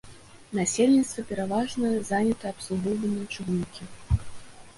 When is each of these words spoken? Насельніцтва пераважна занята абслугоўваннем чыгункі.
Насельніцтва 0.59 1.23
пераважна 1.31 1.91
занята 2.11 2.45
абслугоўваннем 2.55 3.29
чыгункі. 3.33 3.83